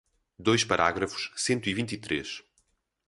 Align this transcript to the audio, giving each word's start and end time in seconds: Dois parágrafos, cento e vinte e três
Dois 0.39 0.63
parágrafos, 0.63 1.31
cento 1.35 1.69
e 1.69 1.75
vinte 1.75 1.91
e 1.91 1.97
três 1.99 2.41